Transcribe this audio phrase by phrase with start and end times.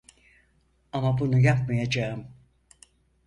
[0.91, 2.27] Ama bunu yapmayacağım.